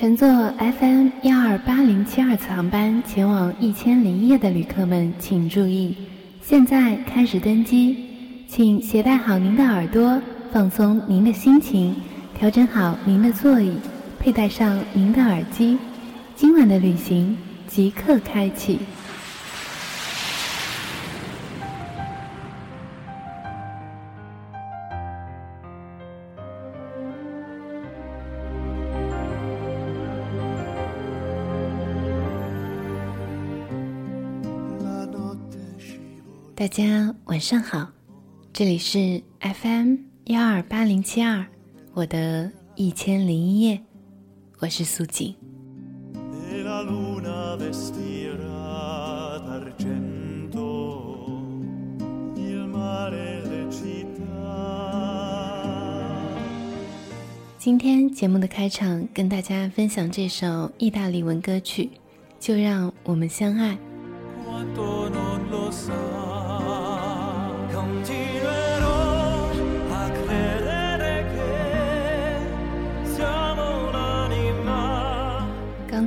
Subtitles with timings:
[0.00, 5.94] 乘坐 FM 幺二八零七二次航班前往一千零一夜的旅客们请注意，
[6.40, 7.98] 现在开始登机，
[8.48, 10.18] 请携带好您的耳朵，
[10.50, 11.94] 放松您的心情，
[12.34, 13.74] 调整好您的座椅，
[14.18, 15.76] 佩戴上您的耳机，
[16.34, 17.36] 今晚的旅行
[17.66, 18.78] 即刻开启。
[36.60, 37.88] 大家晚上好，
[38.52, 39.96] 这里是 FM
[40.26, 41.46] 幺二八零七二，
[41.94, 43.80] 我的一千零一夜，
[44.58, 45.34] 我是苏锦。
[57.56, 61.88] 今天节目的开场，跟大家分享这首意大利文歌曲，
[62.38, 63.78] 就让我们相爱。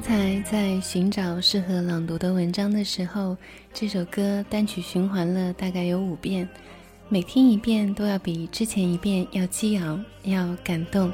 [0.04, 3.38] 才在寻找适合朗读的文章的时候，
[3.74, 6.46] 这首歌单曲循环了大概有五遍，
[7.08, 11.10] 每听一遍都要比之前一遍要激昂，要感动。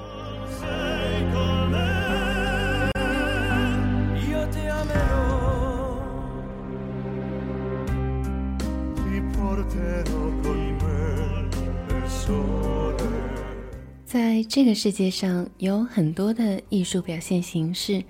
[14.04, 18.04] 在这个世界上有很多的艺术表现形式。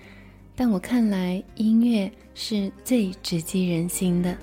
[0.59, 4.37] 但我看来，音乐是最直击人心的。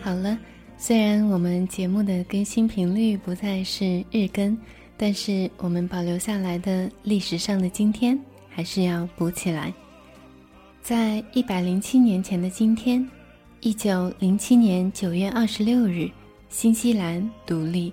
[0.00, 0.38] 好了，
[0.78, 4.56] 虽然我们节目的更新频率不再是日更，
[4.96, 9.70] 但是我们保留下来的历史上的今天还是要补起来。
[10.80, 13.06] 在一百零七年前的今天。
[13.64, 16.10] 一九零七年九月二十六日，
[16.48, 17.92] 新西兰独立。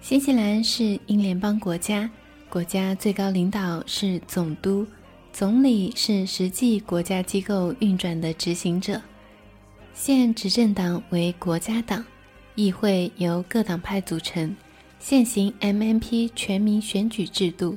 [0.00, 2.10] 新西兰是英联邦国家，
[2.48, 4.86] 国家最高领导是总督，
[5.34, 8.98] 总理是实际国家机构运转的执行者。
[9.92, 12.02] 现执政党为国家党，
[12.54, 14.56] 议会由各党派组成，
[14.98, 17.76] 现行 MMP 全民选举制度，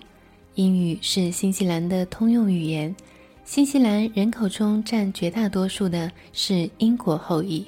[0.55, 2.95] 英语是新西兰的通用语言。
[3.49, 7.65] 新西兰人口中占绝大多数的是英国后裔，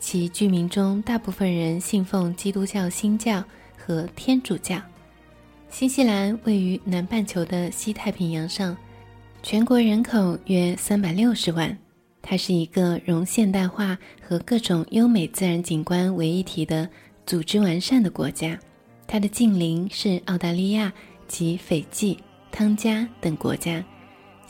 [0.00, 3.40] 其居民中大部分人信奉基督教新教
[3.78, 4.82] 和天主教。
[5.70, 8.76] 新西兰位于南半球的西太平洋上，
[9.44, 11.78] 全国人口约三百六十万。
[12.20, 16.90] 它是一个融现代化和各种优美自然景观为一体的
[17.24, 18.58] 组织完善的国家。
[19.06, 20.92] 它的近邻是澳大利亚
[21.28, 22.18] 及斐济、
[22.50, 23.80] 汤加等国家。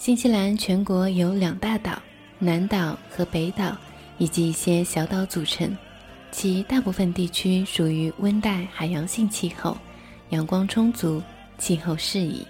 [0.03, 1.93] 新西兰全国由两大岛——
[2.41, 3.71] 南岛和北岛，
[4.19, 5.79] 以及一些小岛组成，
[6.33, 9.77] 其大部分地区属于温带海洋性气候，
[10.31, 11.23] 阳光充足，
[11.57, 12.45] 气候适宜。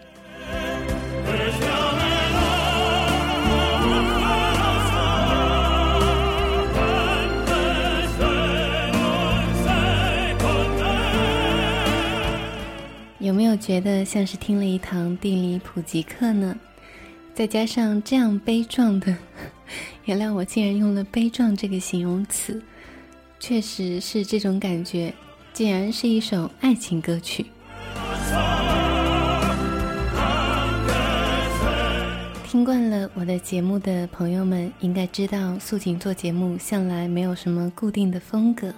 [13.19, 16.57] 有没有觉得像是听了一堂地理普及课呢？
[17.35, 19.17] 再加上这样悲壮的，
[20.05, 22.63] 原谅我竟然用了“悲壮”这个形容词，
[23.41, 25.13] 确实是这种感觉，
[25.55, 27.47] 竟然是一首爱情歌曲。
[32.47, 38.75] 听惯了我的节目的朋友们应该知道，素锦做节目向来没有什么固定的风格。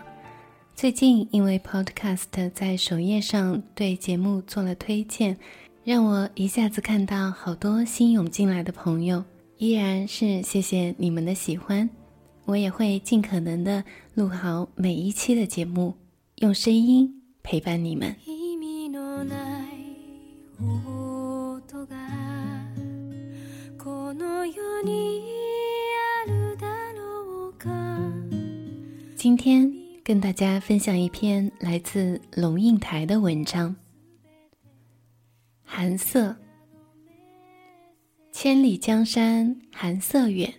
[0.76, 5.36] 最近因为 Podcast 在首页上对节目做了推荐。
[5.84, 9.22] 让我一下子看到好多新涌进来的朋友，
[9.58, 11.90] 依然是谢谢你们的喜欢，
[12.46, 13.84] 我也会尽可能的
[14.14, 15.92] 录好每一期的节目，
[16.36, 18.16] 用声音陪伴你们。
[29.14, 29.70] 今天
[30.02, 33.76] 跟大家分享一篇来自龙应台的文章。
[35.76, 36.36] 寒色，
[38.30, 40.54] 千里江山寒色远，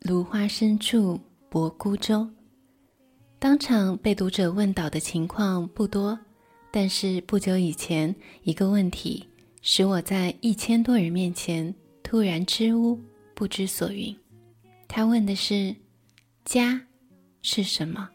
[0.00, 2.26] 芦花深处泊孤舟。
[3.38, 6.18] 当场被读者问倒的情况不多，
[6.70, 9.28] 但是不久以前，一个问题
[9.60, 12.98] 使我在一千多人面前突然支吾，
[13.34, 14.16] 不知所云。
[14.88, 15.76] 他问的是：
[16.46, 16.86] 家
[17.42, 18.08] 是什么？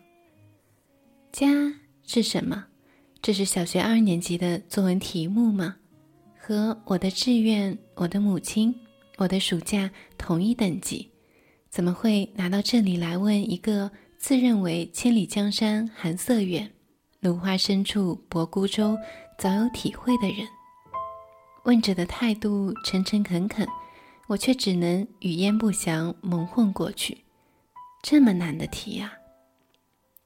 [1.32, 1.48] 家
[2.02, 2.66] 是什么？
[3.22, 5.76] 这是小学二年级的作文题目吗？
[6.46, 8.76] 和我的志愿、我的母亲、
[9.16, 11.10] 我的暑假同一等级，
[11.70, 16.70] 怎么会拿到这里来问一个自认为千里江山寒色远，
[17.22, 18.98] 芦花深处泊孤舟
[19.40, 20.46] 早有体会的人？
[21.64, 23.66] 问者的态度诚诚恳恳，
[24.28, 27.20] 我却只能语焉不详蒙混过去。
[28.02, 29.14] 这么难的题呀！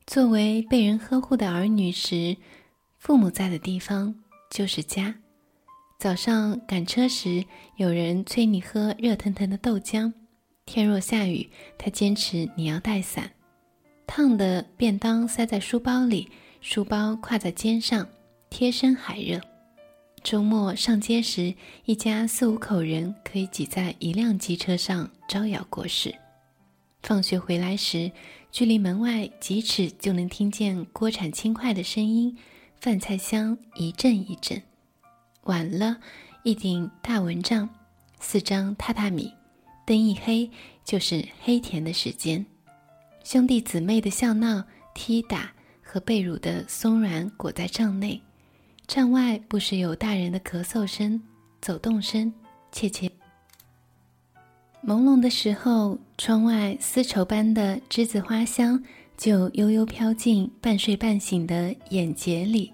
[0.07, 2.35] 作为被人呵护的儿女时，
[2.97, 4.15] 父母在的地方
[4.49, 5.13] 就是家。
[5.99, 7.43] 早上赶车时，
[7.77, 10.13] 有人催你喝热腾腾的豆浆；
[10.63, 13.31] 天若下雨，他坚持你要带伞。
[14.05, 16.29] 烫的便当塞在书包里，
[16.61, 18.07] 书包挎在肩上，
[18.51, 19.41] 贴身还热。
[20.21, 21.51] 周末上街时，
[21.85, 26.13] 一家四五口人可以挤在一辆机车上招摇过市。
[27.01, 28.11] 放学回来时，
[28.51, 32.37] 距离门外几尺就能听见锅铲轻快的声音，
[32.79, 34.61] 饭菜香一阵一阵。
[35.47, 35.97] 晚了，
[36.43, 37.67] 一顶大蚊帐，
[38.19, 39.33] 四张榻榻米，
[39.85, 40.49] 灯一黑
[40.83, 42.45] 就是黑田的时间。
[43.23, 44.63] 兄弟姊妹的笑闹、
[44.93, 45.51] 踢打
[45.81, 48.21] 和被褥的松软裹在帐内，
[48.87, 51.21] 帐外不时有大人的咳嗽声、
[51.61, 52.33] 走动声，
[52.71, 53.09] 切切。
[54.85, 58.83] 朦胧的时候，窗外丝绸般的栀子花香
[59.17, 62.73] 就悠悠飘进半睡半醒的眼睫里。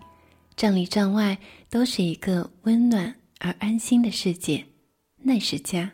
[0.55, 1.35] 帐里帐外
[1.73, 4.63] 都是一个温暖而安心的世界，
[5.17, 5.91] 那是家。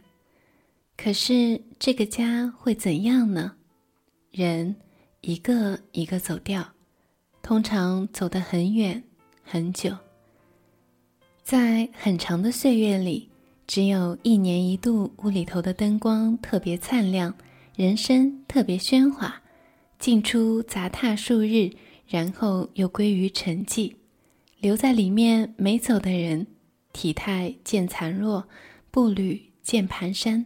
[0.98, 3.56] 可是这个家会怎样呢？
[4.30, 4.76] 人
[5.22, 6.68] 一个一个走掉，
[7.42, 9.02] 通常走得很远
[9.42, 9.96] 很久。
[11.44, 13.30] 在很长的岁月里。
[13.66, 17.34] 只有一年一度，屋里头的灯光特别灿烂，
[17.78, 19.42] 人声特别喧哗，
[19.98, 21.72] 进出杂沓数日，
[22.06, 23.94] 然后又归于沉寂。
[24.60, 26.46] 留在里面没走的人，
[26.92, 28.48] 体态渐残弱，
[28.92, 30.46] 步履渐蹒跚。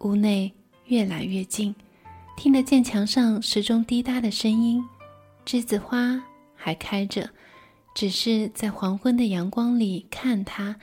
[0.00, 0.52] 屋内
[0.86, 1.74] 越来越静，
[2.36, 4.84] 听得见墙上时钟滴答的声音。
[5.46, 6.22] 栀子花
[6.54, 7.30] 还开着，
[7.94, 10.76] 只是在黄昏的阳光里看它，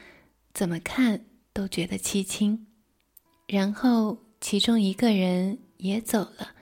[0.54, 1.22] 怎么看？
[1.54, 2.66] 都觉得凄清，
[3.46, 6.56] 然后其中一个人也走了，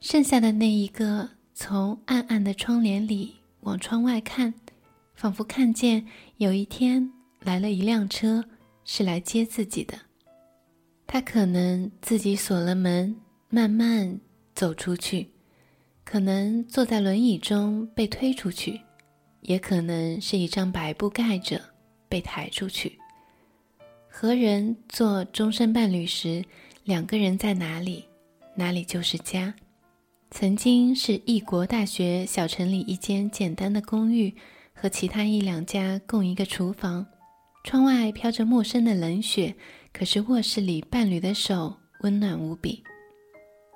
[0.00, 4.54] 剩下的那一个从暗暗的窗帘里往窗外看，
[5.14, 6.06] 仿佛看见
[6.36, 8.44] 有一天来了一辆车，
[8.84, 9.96] 是来接自己的。
[11.06, 13.16] 他可能自己锁了门，
[13.48, 14.20] 慢慢
[14.54, 15.30] 走出去，
[16.04, 18.80] 可能坐在轮椅中被推出去，
[19.42, 21.60] 也可能是一张白布盖着
[22.08, 22.98] 被抬出去。
[24.08, 26.44] 和人做终身伴侣时，
[26.84, 28.04] 两个人在哪里，
[28.56, 29.54] 哪里就是家。
[30.30, 34.34] 曾经是异国大学小城里一间简单的公寓，
[34.74, 37.06] 和其他一两家共一个厨房，
[37.62, 39.54] 窗外飘着陌生的冷雪，
[39.92, 42.82] 可是卧室里伴侣的手温暖无比。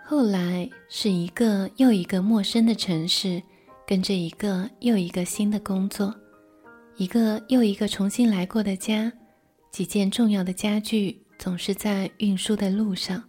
[0.05, 3.43] 后来是一个又一个陌生的城市，
[3.87, 6.15] 跟着一个又一个新的工作，
[6.97, 9.11] 一个又一个重新来过的家。
[9.71, 13.23] 几件重要的家具总是在运输的路上，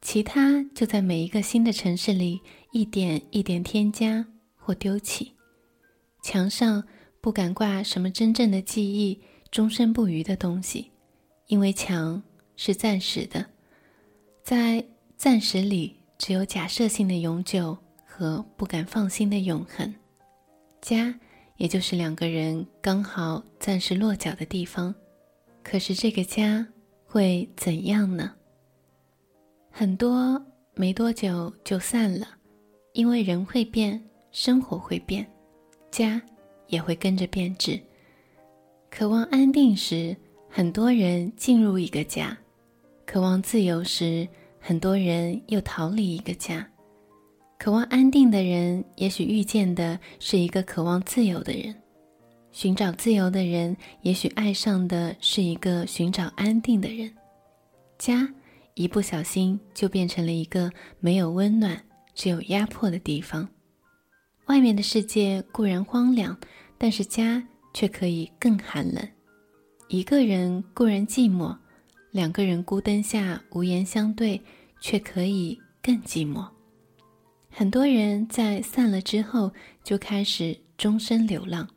[0.00, 4.24] 其他就在每一个新的城市里一点一点添加
[4.56, 5.33] 或丢弃。
[6.24, 6.82] 墙上
[7.20, 10.90] 不敢挂什么真正的记忆、终身不渝的东西，
[11.48, 12.22] 因为墙
[12.56, 13.44] 是暂时的，
[14.42, 14.82] 在
[15.18, 17.76] 暂时里只有假设性的永久
[18.06, 19.94] 和不敢放心的永恒。
[20.80, 21.14] 家，
[21.58, 24.94] 也就是两个人刚好暂时落脚的地方。
[25.62, 26.66] 可是这个家
[27.04, 28.32] 会怎样呢？
[29.70, 30.42] 很多
[30.74, 32.26] 没多久就散了，
[32.94, 34.02] 因为人会变，
[34.32, 35.30] 生活会变，
[35.94, 36.20] 家
[36.66, 37.80] 也会跟着变质。
[38.90, 40.16] 渴望安定时，
[40.48, 42.36] 很多人进入一个家；
[43.06, 44.26] 渴望自由时，
[44.58, 46.68] 很多人又逃离一个家。
[47.60, 51.72] 渴望安定的人，也许遇见的是一个渴望自由的人。
[52.50, 57.08] 寻找自由的人，也许爱上的是一个寻找安定的人。
[57.98, 58.28] 家
[58.74, 61.80] 一不小心就变成了一个没有温暖、
[62.16, 63.48] 只有压迫的地方。
[64.46, 66.36] 外面的世界固然荒凉，
[66.76, 69.08] 但是家却可以更寒冷。
[69.88, 71.56] 一个人固然寂寞，
[72.10, 74.40] 两个人孤灯下无言相对，
[74.80, 76.46] 却可以更寂寞。
[77.50, 81.68] 很多人在散了之后，就开始终身流浪。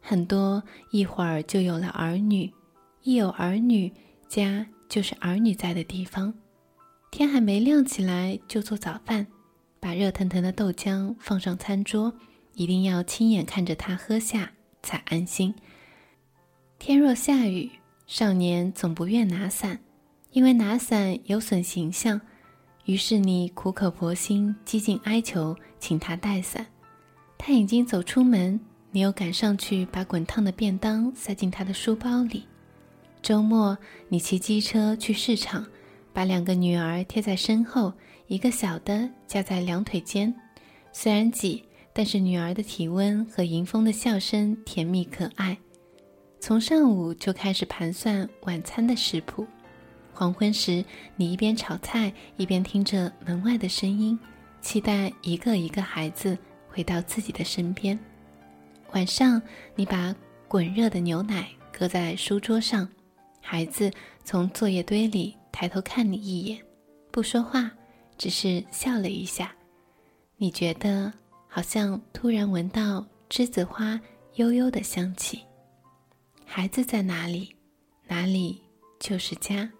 [0.00, 2.52] 很多一会儿就有了儿女，
[3.02, 3.92] 一有儿女，
[4.28, 6.32] 家就是儿女在的地方。
[7.10, 9.26] 天还没亮起来就做早饭，
[9.82, 12.14] 把热腾腾的豆浆放上餐桌，
[12.54, 15.52] 一定要亲眼看着他喝下才安心。
[16.78, 17.68] 天若下雨，
[18.06, 19.80] 少年总不愿拿伞，
[20.30, 22.20] 因为拿伞有损形象。
[22.84, 26.64] 于是你苦口婆心、几近哀求，请他带伞。
[27.36, 28.60] 他已经走出门，
[28.92, 32.44] 你又赶上去把滚烫的便当塞进他的书包里。
[33.20, 33.76] 周末，
[34.08, 35.66] 你骑机车去市场，
[36.12, 37.92] 把两个女儿贴在身后，
[38.32, 40.34] 一个小的夹在两腿间。
[40.90, 41.62] 虽然挤，
[41.92, 45.54] 但是女儿的体温和迎风的笑声甜蜜可爱。
[46.40, 49.46] 从上午就开始盘算晚餐的食谱。
[50.14, 50.82] 黄昏时，
[51.14, 54.18] 你一边炒菜，一边听着门外的声音，
[54.62, 56.38] 期待一个一个孩子
[56.70, 57.98] 回到自己的身边。
[58.92, 59.42] 晚上，
[59.74, 60.16] 你把
[60.48, 62.88] 滚热的牛奶搁在书桌上，
[63.42, 63.90] 孩子
[64.24, 66.58] 从作业堆里抬头看你一眼，
[67.10, 67.70] 不说话，
[68.16, 69.54] 只是笑了一下。
[70.36, 71.12] 你觉得
[71.48, 74.00] 好像突然闻到栀子花
[74.34, 75.42] 悠悠的香气。
[76.44, 77.54] 孩子在哪里，
[78.06, 78.60] 哪里
[78.98, 79.70] 就是家。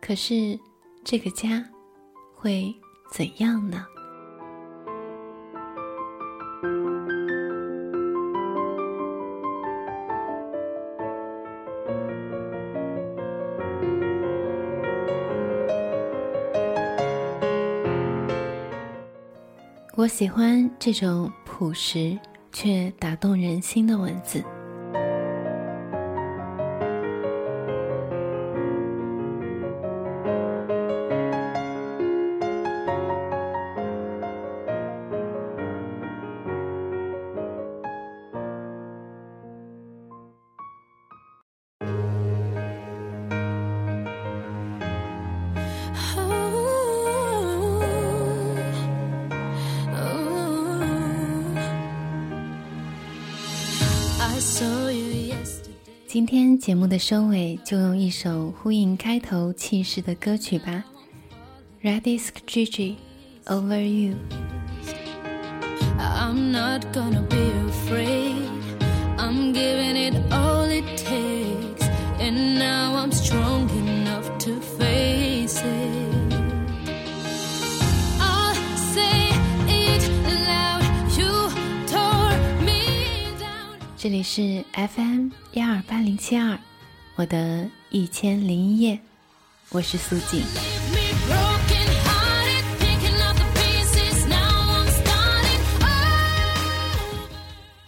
[0.00, 0.58] 可是，
[1.04, 1.64] 这个家
[2.34, 2.74] 会
[3.10, 3.86] 怎样呢？
[19.98, 22.16] 我喜欢这种朴实
[22.52, 24.40] 却打动人心的文字。
[56.07, 60.85] 今天节目的收尾，就用一首呼应开头气势的歌曲吧。
[61.81, 62.95] Radisk Gigi
[63.45, 68.47] Over You。I'm not gonna be afraid.
[69.17, 71.87] I'm giving it all it takes.
[72.19, 73.86] And now I'm strong enough
[84.08, 86.58] 这里是 FM 幺二八零七二，
[87.16, 88.98] 我的一千零一夜，
[89.68, 90.42] 我是苏静。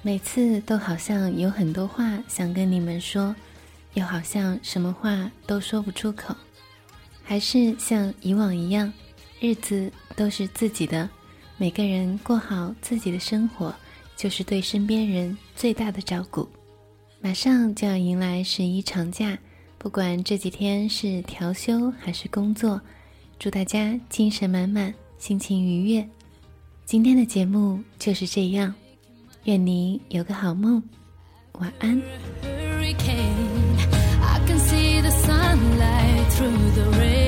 [0.03, 3.35] 每次都好像有很多话想跟你们说，
[3.95, 6.37] 又好像什么话都说不出口，
[7.25, 8.93] 还是像以往一样，
[9.41, 11.09] 日子都是自己的，
[11.57, 13.75] 每个人过好自己的生活。
[14.21, 16.47] 就是对身边人最大的照顾。
[17.23, 19.39] 马上就要迎来十一长假，
[19.79, 22.79] 不管这几天是调休还是工作，
[23.39, 26.07] 祝大家精神满满，心情愉悦。
[26.85, 28.75] 今天的节目就是这样，
[29.45, 30.83] 愿你有个好梦，
[31.53, 31.99] 晚安。
[32.79, 32.93] I
[34.47, 37.20] can see the sunlight through the rain.